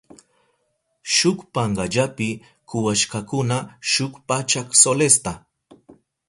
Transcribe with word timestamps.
Shuk 1.15 1.37
pankallapi 1.53 2.29
kuwashkakuna 2.69 3.57
shuk 3.91 4.13
pachak 4.27 4.67
solesta. 4.81 5.31